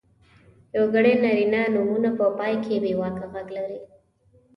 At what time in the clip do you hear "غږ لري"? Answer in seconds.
3.33-3.79